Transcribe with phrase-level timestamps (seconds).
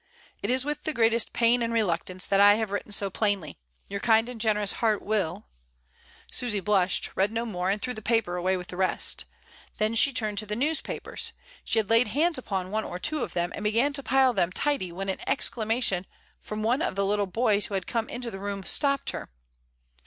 [0.41, 3.59] "It is with the greatest pain and reluctance that I have written so plainly.
[3.87, 5.45] Your kind and generous heart will"
[6.31, 9.25] Susy blushed, read no more, and threw the paper away with the rest;
[9.77, 11.33] then she turned to the news papers—
[11.63, 14.51] she had laid hands upon one or two of them, and began to pile them
[14.51, 16.05] tidy when an excla mation
[16.39, 19.29] from one of the little boys who had come into the room stopped her.